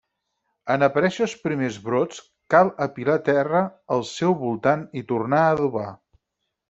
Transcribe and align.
En 0.75 0.85
aparèixer 0.85 1.21
els 1.25 1.35
primers 1.43 1.77
brots, 1.89 2.23
cal 2.55 2.71
apilar 2.87 3.17
terra 3.29 3.61
al 3.97 4.05
seu 4.13 4.35
voltant 4.41 4.87
i 5.03 5.05
tornar 5.13 5.43
a 5.43 5.57
adobar. 5.59 5.87